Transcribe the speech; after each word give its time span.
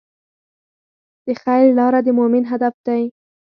د 1.25 1.27
خیر 1.41 1.65
لاره 1.79 1.99
د 2.03 2.07
مؤمن 2.17 2.43
هدف 2.51 2.75
دی. 2.87 3.01